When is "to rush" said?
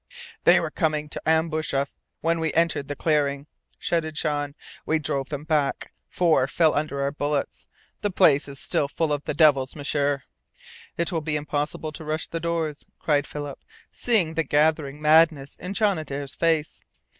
11.91-12.25